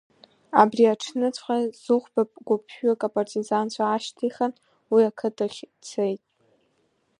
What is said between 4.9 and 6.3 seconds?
уи ақыҭахь дцеит.